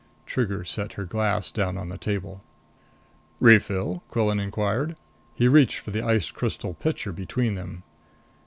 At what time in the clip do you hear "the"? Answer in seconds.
1.89-1.95, 5.91-6.03